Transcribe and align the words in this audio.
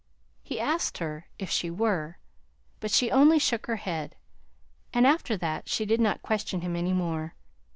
He 0.41 0.59
asked 0.59 0.97
her 0.97 1.27
if 1.37 1.51
she 1.51 1.69
were; 1.69 2.17
but 2.79 2.89
she 2.89 3.11
only 3.11 3.37
shook 3.37 3.67
her 3.67 3.75
head. 3.75 4.15
And 4.91 5.05
after 5.05 5.37
that 5.37 5.69
she 5.69 5.85
did 5.85 6.01
not 6.01 6.23
question 6.23 6.61
him 6.61 6.75
any 6.75 6.91
more. 6.91 7.35